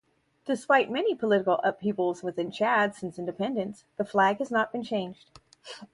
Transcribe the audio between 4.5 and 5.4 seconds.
been changed.